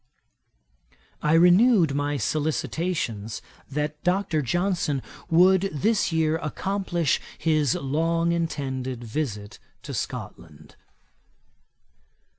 I 1.21 1.33
renewed 1.33 1.93
my 1.93 2.17
solicitations 2.17 3.39
that 3.69 4.03
Dr. 4.03 4.41
Johnson 4.41 5.03
would 5.29 5.69
this 5.71 6.11
year 6.11 6.37
accomplish 6.37 7.21
his 7.37 7.75
long 7.75 8.31
intended 8.31 9.03
visit 9.03 9.59
to 9.83 9.93
Scotland. 9.93 10.75